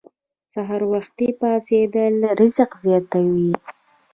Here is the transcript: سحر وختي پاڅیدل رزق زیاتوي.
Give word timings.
سحر 0.53 0.81
وختي 0.91 1.27
پاڅیدل 1.39 2.15
رزق 2.39 2.71
زیاتوي. 2.85 3.51